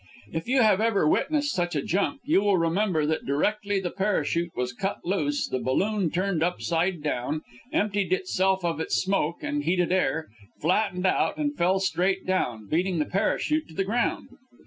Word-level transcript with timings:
If 0.33 0.47
you 0.47 0.63
have 0.63 0.81
ever 0.81 1.07
witnessed 1.07 1.53
such 1.53 1.75
a 1.75 1.81
jump, 1.83 2.21
you 2.23 2.41
will 2.41 2.57
remember 2.57 3.05
that 3.05 3.23
directly 3.23 3.79
the 3.79 3.91
parachute 3.91 4.49
was 4.55 4.73
cut 4.73 5.05
loose 5.05 5.47
the 5.47 5.59
balloon 5.59 6.09
turned 6.09 6.41
upside 6.41 7.03
down, 7.03 7.43
emptied 7.71 8.11
itself 8.11 8.65
of 8.65 8.79
its 8.79 8.95
smoke 8.95 9.43
and 9.43 9.63
heated 9.63 9.91
air, 9.91 10.27
flattened 10.59 11.05
out 11.05 11.37
and 11.37 11.55
fell 11.55 11.79
straight 11.79 12.25
down, 12.25 12.65
beating 12.67 12.97
the 12.97 13.05
parachute 13.05 13.67
to 13.67 13.75
the 13.75 13.83
ground. 13.85 14.29